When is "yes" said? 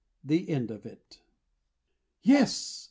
2.23-2.79